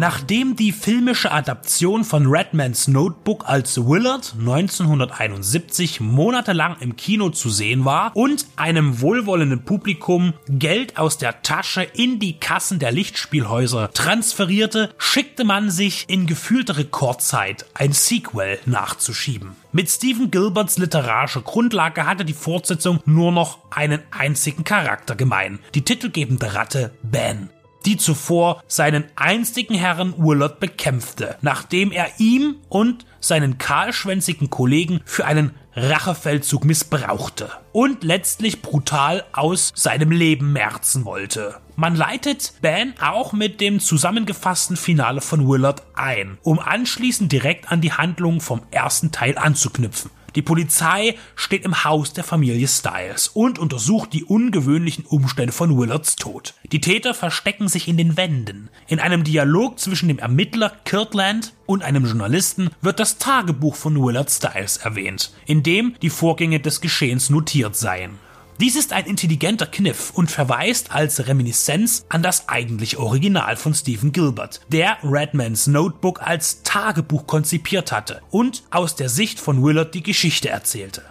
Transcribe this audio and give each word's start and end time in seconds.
Nachdem 0.00 0.56
die 0.56 0.72
filmische 0.72 1.30
Adaption 1.30 2.04
von 2.04 2.26
Redmans 2.26 2.88
Notebook 2.88 3.46
als 3.46 3.76
Willard 3.76 4.34
1971 4.38 6.00
monatelang 6.00 6.76
im 6.80 6.96
Kino 6.96 7.28
zu 7.28 7.50
sehen 7.50 7.84
war 7.84 8.16
und 8.16 8.46
einem 8.56 9.02
wohlwollenden 9.02 9.66
Publikum 9.66 10.32
Geld 10.48 10.96
aus 10.96 11.18
der 11.18 11.42
Tasche 11.42 11.82
in 11.82 12.18
die 12.18 12.38
Kassen 12.40 12.78
der 12.78 12.92
Lichtspielhäuser 12.92 13.90
transferierte, 13.92 14.88
schickte 14.96 15.44
man 15.44 15.68
sich 15.68 16.06
in 16.08 16.26
gefühlter 16.26 16.78
Rekordzeit 16.78 17.66
ein 17.74 17.92
Sequel 17.92 18.58
nachzuschieben. 18.64 19.50
Mit 19.70 19.90
Stephen 19.90 20.30
Gilberts 20.30 20.78
literarischer 20.78 21.42
Grundlage 21.42 22.06
hatte 22.06 22.24
die 22.24 22.32
Fortsetzung 22.32 23.00
nur 23.04 23.32
noch 23.32 23.58
einen 23.70 24.00
einzigen 24.12 24.64
Charakter 24.64 25.14
gemein, 25.14 25.58
die 25.74 25.82
titelgebende 25.82 26.54
Ratte 26.54 26.90
Ben 27.02 27.50
die 27.86 27.96
zuvor 27.96 28.62
seinen 28.66 29.04
einstigen 29.16 29.74
Herrn 29.74 30.14
Willard 30.18 30.60
bekämpfte, 30.60 31.36
nachdem 31.40 31.92
er 31.92 32.08
ihm 32.18 32.56
und 32.68 33.06
seinen 33.20 33.58
kahlschwänzigen 33.58 34.50
Kollegen 34.50 35.00
für 35.04 35.26
einen 35.26 35.54
Rachefeldzug 35.74 36.64
missbrauchte 36.64 37.50
und 37.72 38.02
letztlich 38.02 38.60
brutal 38.60 39.24
aus 39.32 39.72
seinem 39.74 40.10
Leben 40.10 40.52
merzen 40.52 41.04
wollte. 41.04 41.56
Man 41.76 41.94
leitet 41.94 42.54
Ben 42.60 42.94
auch 43.00 43.32
mit 43.32 43.60
dem 43.60 43.80
zusammengefassten 43.80 44.76
Finale 44.76 45.20
von 45.20 45.48
Willard 45.48 45.82
ein, 45.94 46.38
um 46.42 46.58
anschließend 46.58 47.30
direkt 47.30 47.70
an 47.70 47.80
die 47.80 47.92
Handlung 47.92 48.40
vom 48.40 48.62
ersten 48.70 49.12
Teil 49.12 49.38
anzuknüpfen. 49.38 50.10
Die 50.34 50.42
Polizei 50.42 51.16
steht 51.34 51.64
im 51.64 51.84
Haus 51.84 52.12
der 52.12 52.24
Familie 52.24 52.68
Styles 52.68 53.28
und 53.28 53.58
untersucht 53.58 54.12
die 54.12 54.24
ungewöhnlichen 54.24 55.04
Umstände 55.04 55.52
von 55.52 55.76
Willards 55.76 56.16
Tod. 56.16 56.54
Die 56.70 56.80
Täter 56.80 57.14
verstecken 57.14 57.68
sich 57.68 57.88
in 57.88 57.96
den 57.96 58.16
Wänden. 58.16 58.70
In 58.86 59.00
einem 59.00 59.24
Dialog 59.24 59.78
zwischen 59.78 60.08
dem 60.08 60.18
Ermittler 60.18 60.72
Kirtland 60.84 61.52
und 61.66 61.82
einem 61.82 62.04
Journalisten 62.04 62.70
wird 62.80 63.00
das 63.00 63.18
Tagebuch 63.18 63.74
von 63.74 63.96
Willard 63.96 64.30
Styles 64.30 64.76
erwähnt, 64.78 65.32
in 65.46 65.62
dem 65.62 65.94
die 66.02 66.10
Vorgänge 66.10 66.60
des 66.60 66.80
Geschehens 66.80 67.30
notiert 67.30 67.76
seien. 67.76 68.29
Dies 68.60 68.76
ist 68.76 68.92
ein 68.92 69.06
intelligenter 69.06 69.64
Kniff 69.64 70.10
und 70.10 70.30
verweist 70.30 70.92
als 70.92 71.26
Reminiszenz 71.26 72.04
an 72.10 72.22
das 72.22 72.50
eigentliche 72.50 73.00
Original 73.00 73.56
von 73.56 73.72
Stephen 73.72 74.12
Gilbert, 74.12 74.60
der 74.68 74.98
Redmans 75.02 75.66
Notebook 75.66 76.20
als 76.20 76.62
Tagebuch 76.62 77.26
konzipiert 77.26 77.90
hatte 77.90 78.20
und 78.30 78.64
aus 78.70 78.96
der 78.96 79.08
Sicht 79.08 79.40
von 79.40 79.64
Willard 79.64 79.94
die 79.94 80.02
Geschichte 80.02 80.50
erzählte. 80.50 81.02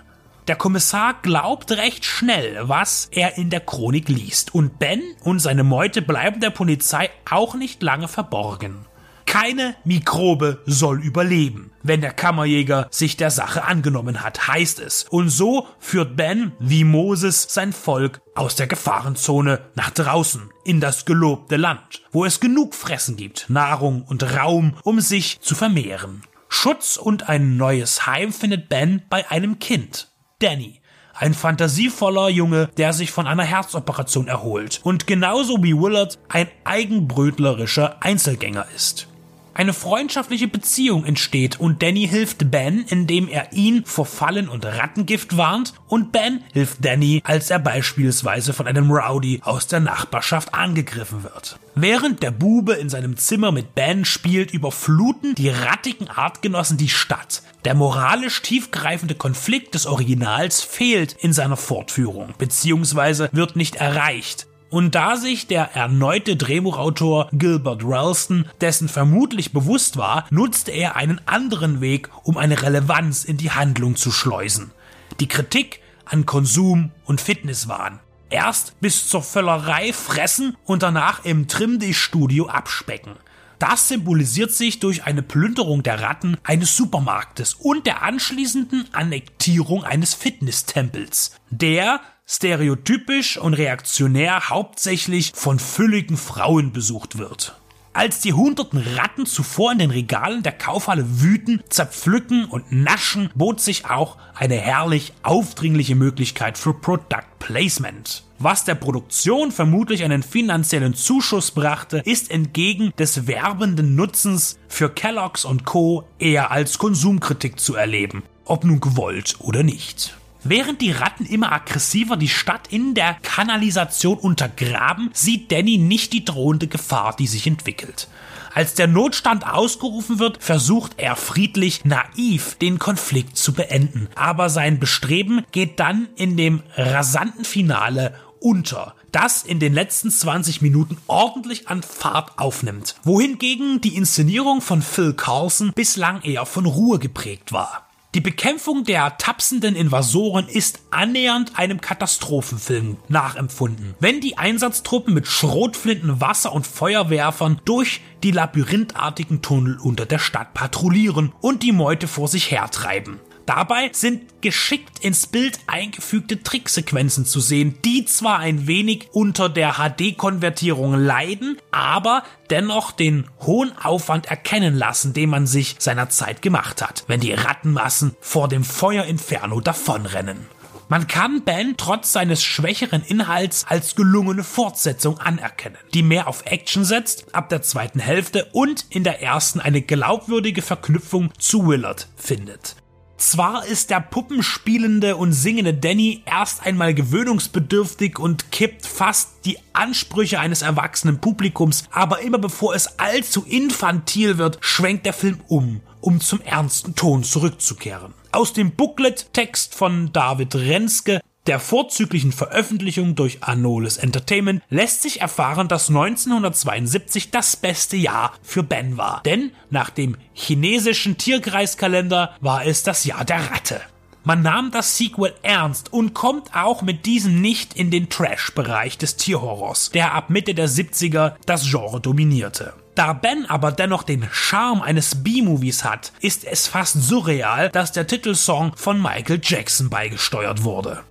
Der 0.47 0.58
Kommissar 0.58 1.16
glaubt 1.23 1.72
recht 1.72 2.05
schnell, 2.05 2.70
was 2.70 3.08
er 3.09 3.39
in 3.39 3.50
der 3.50 3.61
Chronik 3.61 4.09
liest, 4.09 4.53
und 4.53 4.77
Ben 4.77 5.02
und 5.23 5.39
seine 5.39 5.64
Meute 5.64 6.03
bleiben 6.03 6.42
der 6.42 6.52
Polizei 6.52 7.09
auch 7.31 7.55
nicht 7.55 7.81
lange 7.81 8.08
verborgen. 8.08 8.86
Keine 9.30 9.75
Mikrobe 9.83 10.63
soll 10.66 11.03
überleben, 11.03 11.69
wenn 11.83 12.02
der 12.02 12.13
Kammerjäger 12.13 12.88
sich 12.89 13.16
der 13.16 13.30
Sache 13.30 13.63
angenommen 13.63 14.23
hat, 14.23 14.47
heißt 14.47 14.80
es. 14.80 15.05
Und 15.11 15.30
so 15.30 15.67
führt 15.77 16.16
Ben, 16.16 16.53
wie 16.58 16.83
Moses, 16.83 17.45
sein 17.47 17.71
Volk 17.71 18.21
aus 18.33 18.55
der 18.55 18.66
Gefahrenzone 18.66 19.61
nach 19.75 19.91
draußen, 19.91 20.49
in 20.66 20.81
das 20.81 21.05
gelobte 21.05 21.58
Land, 21.58 22.02
wo 22.11 22.25
es 22.25 22.39
genug 22.39 22.73
Fressen 22.73 23.17
gibt, 23.17 23.45
Nahrung 23.52 24.02
und 24.02 24.23
Raum, 24.36 24.73
um 24.81 24.99
sich 24.99 25.39
zu 25.41 25.53
vermehren. 25.53 26.23
Schutz 26.47 26.97
und 26.97 27.30
ein 27.30 27.55
neues 27.55 28.08
Heim 28.08 28.33
findet 28.33 28.67
Ben 28.67 29.03
bei 29.11 29.30
einem 29.30 29.59
Kind, 29.59 30.09
Danny, 30.39 30.81
ein 31.14 31.36
fantasievoller 31.36 32.30
Junge, 32.30 32.71
der 32.77 32.93
sich 32.93 33.11
von 33.11 33.27
einer 33.27 33.43
Herzoperation 33.43 34.27
erholt 34.27 34.80
und 34.83 35.05
genauso 35.05 35.61
wie 35.61 35.77
Willard 35.77 36.17
ein 36.30 36.48
eigenbrötlerischer 36.64 37.98
Einzelgänger 38.02 38.65
ist. 38.75 39.05
Eine 39.54 39.73
freundschaftliche 39.73 40.48
Beziehung 40.48 41.05
entsteht 41.05 41.60
und 41.60 41.82
Danny 41.83 42.08
hilft 42.08 42.49
Ben, 42.52 42.86
indem 42.87 43.27
er 43.27 43.52
ihn 43.52 43.83
vor 43.86 44.05
Fallen 44.05 44.48
und 44.48 44.65
Rattengift 44.65 45.36
warnt 45.37 45.73
und 45.87 46.11
Ben 46.11 46.43
hilft 46.54 46.86
Danny, 46.86 47.21
als 47.26 47.49
er 47.49 47.60
beispielsweise 47.60 48.54
von 48.54 48.67
einem 48.67 48.92
Rowdy 48.92 49.42
aus 49.43 49.67
der 49.67 49.80
Nachbarschaft 49.80 50.54
angegriffen 50.54 51.23
wird. 51.23 51.60
Während 51.76 52.23
der 52.23 52.32
Bube 52.32 52.73
in 52.73 52.89
seinem 52.89 53.17
Zimmer 53.17 53.52
mit 53.52 53.76
Ben 53.76 54.05
spielt, 54.05 54.54
überfluten 54.54 55.36
die 55.36 55.49
rattigen 55.49 56.08
Artgenossen 56.10 56.77
die 56.77 56.89
Stadt. 56.89 57.42
Der 57.66 57.73
moralisch 57.73 58.42
tiefgreifende 58.42 59.16
Konflikt 59.16 59.76
des 59.76 59.86
Originals 59.86 60.61
fehlt 60.61 61.14
in 61.20 61.33
seiner 61.33 61.58
Fortführung, 61.58 62.33
beziehungsweise 62.37 63.30
wird 63.33 63.55
nicht 63.55 63.76
erreicht. 63.77 64.48
Und 64.69 64.93
da 64.93 65.15
sich 65.15 65.47
der 65.47 65.75
erneute 65.75 66.35
Drehbuchautor 66.35 67.30
Gilbert 67.33 67.81
Ralston 67.83 68.45
dessen 68.61 68.87
vermutlich 68.87 69.52
bewusst 69.52 69.97
war, 69.97 70.27
nutzte 70.30 70.71
er 70.71 70.95
einen 70.95 71.19
anderen 71.25 71.81
Weg, 71.81 72.09
um 72.23 72.37
eine 72.37 72.61
Relevanz 72.61 73.23
in 73.23 73.37
die 73.37 73.52
Handlung 73.52 73.95
zu 73.95 74.11
schleusen. 74.11 74.71
Die 75.19 75.27
Kritik 75.27 75.81
an 76.05 76.25
Konsum 76.25 76.91
und 77.05 77.19
Fitnesswahn. 77.19 77.99
Erst 78.30 78.80
bis 78.80 79.07
zur 79.07 79.23
Völlerei 79.23 79.91
fressen 79.91 80.55
und 80.65 80.83
danach 80.83 81.25
im 81.25 81.47
Trimdish-Studio 81.47 82.47
abspecken. 82.47 83.13
Das 83.57 83.89
symbolisiert 83.89 84.51
sich 84.51 84.80
durch 84.80 85.03
eine 85.03 85.21
Plünderung 85.21 85.83
der 85.83 85.99
Ratten 85.99 86.37
eines 86.43 86.77
Supermarktes 86.77 87.55
und 87.55 87.87
der 87.87 88.03
anschließenden 88.03 88.86
Annektierung 88.93 89.83
eines 89.83 90.13
Fitnesstempels, 90.13 91.36
der 91.49 91.99
stereotypisch 92.30 93.38
und 93.38 93.56
reaktionär 93.56 94.50
hauptsächlich 94.50 95.32
von 95.34 95.58
fülligen 95.58 96.16
Frauen 96.16 96.72
besucht 96.72 97.17
wird. 97.17 97.56
Als 97.92 98.22
die 98.22 98.34
hunderten 98.34 98.78
Ratten 98.78 99.26
zuvor 99.26 99.72
in 99.72 99.80
den 99.80 99.90
Regalen 99.90 100.44
der 100.44 100.52
Kaufhalle 100.52 101.22
wüten, 101.22 101.62
zerpflücken 101.70 102.45
und 102.45 102.72
naschen, 102.72 103.32
bot 103.34 103.60
sich 103.60 103.88
auch 103.88 104.17
eine 104.36 104.56
herrlich 104.56 105.14
aufdringliche 105.23 105.95
Möglichkeit 105.95 106.60
für 106.60 106.76
Product 106.76 107.26
Placement. 107.40 108.23
Was 108.38 108.64
der 108.64 108.76
Produktion 108.76 109.52
vermutlich 109.52 110.04
einen 110.04 110.22
finanziellen 110.22 110.94
Zuschuss 110.94 111.50
brachte, 111.52 111.98
ist 112.06 112.30
entgegen 112.30 112.94
des 113.00 113.26
werbenden 113.26 113.96
Nutzens 113.96 114.60
für 114.67 114.90
Kellogg's 114.90 115.44
und 115.44 115.66
Co. 115.66 116.08
eher 116.20 116.52
als 116.52 116.78
Konsumkritik 116.78 117.60
zu 117.60 117.76
erleben, 117.76 118.22
ob 118.46 118.64
nun 118.64 118.80
gewollt 118.80 119.36
oder 119.40 119.64
nicht. 119.64 120.18
Während 120.44 120.82
die 120.82 120.92
Ratten 120.92 121.26
immer 121.26 121.52
aggressiver 121.52 122.16
die 122.16 122.30
Stadt 122.30 122.67
in 122.70 122.94
der 122.94 123.16
Kanalisation 123.22 124.17
untergraben, 124.17 125.10
sieht 125.14 125.52
Danny 125.52 125.77
nicht 125.77 126.14
die 126.14 126.23
drohende 126.23 126.67
Gefahr, 126.67 127.16
die 127.16 127.27
sich 127.27 127.45
entwickelt. 127.45 128.07
Als 128.54 128.74
der 128.74 128.88
Notstand 128.88 129.45
ausgerufen 129.45 130.18
wird, 130.19 130.42
versucht 130.42 130.94
er 130.98 131.16
friedlich, 131.16 131.86
naiv 131.86 132.56
den 132.56 132.80
Konflikt 132.80 133.38
zu 133.38 133.54
beenden. 133.54 134.07
Aber 134.16 134.50
sein 134.50 134.80
Bestreben 134.80 135.45
geht 135.51 135.80
dann 135.80 136.07
in 136.16 136.38
dem 136.38 136.63
rasanten 136.75 137.45
Finale 137.45 138.16
unter, 138.39 138.95
das 139.12 139.44
in 139.44 139.60
den 139.60 139.74
letzten 139.74 140.10
20 140.10 140.62
Minuten 140.62 140.98
ordentlich 141.07 141.68
an 141.68 141.83
Fahrt 141.83 142.39
aufnimmt. 142.39 142.95
Wohingegen 143.04 143.81
die 143.81 143.95
Inszenierung 143.95 144.62
von 144.62 144.81
Phil 144.81 145.13
Carlson 145.13 145.74
bislang 145.75 146.22
eher 146.22 146.45
von 146.45 146.66
Ruhe 146.66 146.98
geprägt 147.00 147.51
war. 147.51 147.88
Die 148.15 148.21
Bekämpfung 148.21 148.86
der 148.86 149.19
tapsenden 149.19 149.75
Invasoren 149.75 150.47
ist 150.47 150.80
annähernd 150.89 151.59
einem 151.59 151.80
Katastrophenfilm 151.80 152.97
nachempfunden. 153.07 153.94
Wenn 154.00 154.19
die 154.19 154.36
Einsatztruppen 154.36 155.13
mit 155.13 155.27
Schrotflinten, 155.27 156.19
Wasser 156.19 156.51
und 156.51 156.65
Feuerwerfern 156.65 157.62
durch 157.65 158.01
die 158.24 158.31
labyrinthartigen 158.31 159.44
Tunnel 159.44 159.78
unter 159.80 160.07
der 160.07 160.18
Stadt 160.18 160.56
patrouillieren 160.56 161.34
und 161.39 161.62
die 161.62 161.72
Meute 161.72 162.07
vor 162.07 162.28
sich 162.28 162.50
hertreiben. 162.50 163.19
Dabei 163.50 163.90
sind 163.94 164.44
geschickt 164.44 165.00
ins 165.00 165.25
Bild 165.25 165.57
eingefügte 165.66 166.44
Tricksequenzen 166.44 167.25
zu 167.25 167.40
sehen, 167.40 167.80
die 167.84 168.06
zwar 168.06 168.38
ein 168.38 168.68
wenig 168.68 169.07
unter 169.12 169.50
der 169.50 169.78
HD-Konvertierung 169.80 170.94
leiden, 170.94 171.57
aber 171.72 172.22
dennoch 172.51 172.92
den 172.92 173.28
hohen 173.40 173.75
Aufwand 173.75 174.28
erkennen 174.28 174.75
lassen, 174.75 175.13
den 175.13 175.31
man 175.31 175.48
sich 175.48 175.78
seiner 175.80 176.10
Zeit 176.10 176.44
gemacht 176.44 176.84
hat, 176.84 177.06
wenn 177.07 177.22
die 177.22 177.34
Rattenmassen 177.34 178.16
vor 178.22 178.50
dem 178.50 178.63
Feuerinferno 178.63 179.62
davonrennen. 179.62 180.46
Man 180.88 181.07
kann 181.07 181.42
Ben 181.44 181.74
trotz 181.75 182.13
seines 182.13 182.44
schwächeren 182.44 183.01
Inhalts 183.01 183.66
als 183.68 183.96
gelungene 183.96 184.44
Fortsetzung 184.44 185.18
anerkennen, 185.18 185.80
die 185.96 186.04
mehr 186.04 186.28
auf 186.28 186.44
Action 186.46 186.86
setzt, 186.86 187.34
ab 187.34 187.50
der 187.50 187.63
zweiten 187.63 188.00
Hälfte 188.00 188.48
und 188.54 188.86
in 188.92 189.04
der 189.04 189.24
ersten 189.24 189.60
eine 189.60 189.81
glaubwürdige 189.81 190.62
Verknüpfung 190.62 191.34
zu 191.40 191.68
Willard 191.68 192.10
findet. 192.16 192.75
Zwar 193.19 193.66
ist 193.66 193.89
der 193.89 194.00
puppenspielende 194.00 195.18
und 195.18 195.33
singende 195.33 195.74
Danny 195.74 196.24
erst 196.25 196.66
einmal 196.66 196.94
gewöhnungsbedürftig 196.94 198.18
und 198.18 198.50
kippt 198.50 198.86
fast 198.86 199.44
die 199.44 199.57
Ansprüche 199.74 200.39
eines 200.39 200.62
erwachsenen 200.62 201.19
Publikums, 201.19 201.83
aber 201.92 202.21
immer 202.21 202.38
bevor 202.38 202.74
es 202.75 202.98
allzu 202.98 203.44
infantil 203.45 204.38
wird, 204.38 204.57
schwenkt 204.62 205.06
der 205.06 205.12
Film 205.12 205.42
um, 205.50 205.81
um 206.00 206.21
zum 206.21 206.39
ernsten 206.39 206.95
Ton 206.95 207.25
zurückzukehren. 207.25 208.13
Aus 208.31 208.54
dem 208.54 208.71
Booklet-Text 208.71 209.75
von 209.75 210.13
David 210.13 210.56
Renske 210.56 211.19
der 211.47 211.59
vorzüglichen 211.59 212.31
Veröffentlichung 212.31 213.15
durch 213.15 213.44
Anolis 213.44 213.97
Entertainment 213.97 214.62
lässt 214.69 215.01
sich 215.01 215.21
erfahren, 215.21 215.68
dass 215.68 215.89
1972 215.89 217.31
das 217.31 217.56
beste 217.56 217.97
Jahr 217.97 218.33
für 218.44 218.63
Ben 218.63 218.97
war. 218.97 219.21
Denn 219.25 219.51
nach 219.69 219.89
dem 219.89 220.15
chinesischen 220.33 221.18
Tierkreiskalender 221.18 222.36
war 222.39 222.65
es 222.65 222.83
das 222.83 223.06
Jahr 223.06 223.25
der 223.25 223.51
Ratte. 223.51 223.81
Man 224.24 224.41
nahm 224.44 224.69
das 224.69 224.97
Sequel 224.97 225.33
ernst 225.41 225.91
und 225.91 226.13
kommt 226.13 226.53
auch 226.53 226.81
mit 226.81 227.06
diesem 227.06 227.41
nicht 227.41 227.74
in 227.74 227.89
den 227.89 228.09
Trash-Bereich 228.09 228.97
des 228.97 229.15
Tierhorrors, 229.15 229.89
der 229.91 230.13
ab 230.13 230.30
Mitte 230.30 230.53
der 230.53 230.69
70er 230.69 231.33
das 231.45 231.69
Genre 231.69 232.01
dominierte. 232.01 232.74
Da 232.94 233.13
Ben 233.13 233.45
aber 233.45 233.71
dennoch 233.71 234.03
den 234.03 234.27
Charme 234.30 234.81
eines 234.81 235.24
B-Movies 235.24 235.86
hat, 235.86 236.12
ist 236.19 236.44
es 236.44 236.68
fast 236.68 237.01
surreal, 237.01 237.69
dass 237.69 237.94
der 237.94 238.07
Titelsong 238.07 238.74
von 238.75 239.01
Michael 239.01 239.39
Jackson 239.41 239.89
beigesteuert 239.89 240.63
wurde. 240.63 241.01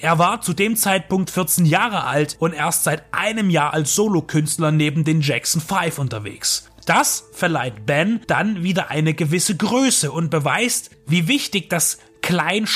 Er 0.00 0.18
war 0.18 0.40
zu 0.40 0.54
dem 0.54 0.76
Zeitpunkt 0.76 1.30
14 1.30 1.66
Jahre 1.66 2.04
alt 2.04 2.36
und 2.38 2.52
erst 2.52 2.84
seit 2.84 3.02
einem 3.12 3.50
Jahr 3.50 3.74
als 3.74 3.94
Solokünstler 3.94 4.70
neben 4.70 5.04
den 5.04 5.20
Jackson 5.20 5.60
5 5.60 5.98
unterwegs. 5.98 6.70
Das 6.86 7.24
verleiht 7.32 7.84
Ben 7.84 8.20
dann 8.28 8.62
wieder 8.62 8.90
eine 8.90 9.12
gewisse 9.12 9.56
Größe 9.56 10.12
und 10.12 10.30
beweist, 10.30 10.90
wie 11.06 11.28
wichtig 11.28 11.68
das 11.68 11.98
klein 12.22 12.66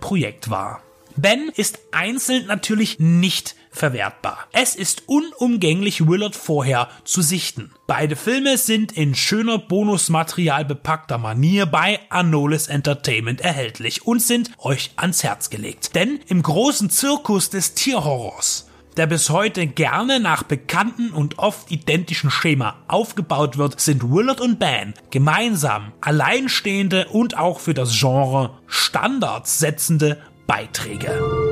Projekt 0.00 0.50
war. 0.50 0.82
Ben 1.16 1.50
ist 1.56 1.78
einzeln 1.92 2.46
natürlich 2.46 2.98
nicht 2.98 3.56
verwertbar. 3.76 4.46
Es 4.52 4.74
ist 4.74 5.04
unumgänglich 5.06 6.08
Willard 6.08 6.34
vorher 6.34 6.88
zu 7.04 7.22
sichten. 7.22 7.72
Beide 7.86 8.16
Filme 8.16 8.58
sind 8.58 8.92
in 8.92 9.14
schöner 9.14 9.58
Bonusmaterial 9.58 10.64
bepackter 10.64 11.18
Manier 11.18 11.66
bei 11.66 12.00
Anolis 12.08 12.68
Entertainment 12.68 13.40
erhältlich 13.40 14.06
und 14.06 14.20
sind 14.20 14.50
euch 14.58 14.90
ans 14.96 15.22
Herz 15.22 15.50
gelegt. 15.50 15.94
Denn 15.94 16.20
im 16.28 16.42
großen 16.42 16.90
Zirkus 16.90 17.50
des 17.50 17.74
Tierhorrors 17.74 18.66
der 18.96 19.06
bis 19.06 19.30
heute 19.30 19.66
gerne 19.66 20.20
nach 20.20 20.42
bekannten 20.42 21.10
und 21.10 21.38
oft 21.38 21.70
identischen 21.70 22.30
Schema 22.30 22.76
aufgebaut 22.88 23.58
wird, 23.58 23.80
sind 23.80 24.10
Willard 24.10 24.40
und 24.40 24.58
Ben 24.58 24.94
gemeinsam 25.10 25.92
alleinstehende 26.00 27.06
und 27.08 27.36
auch 27.36 27.60
für 27.60 27.74
das 27.74 27.98
Genre 27.98 28.58
Standards 28.66 29.58
setzende 29.58 30.18
Beiträge. 30.46 31.45